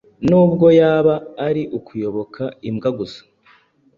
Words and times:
nubwo 0.29 0.65
yaba 0.79 1.15
ari 1.47 1.63
ukuyobora 1.77 2.45
imbwa 2.69 2.89
gusa. 2.97 3.21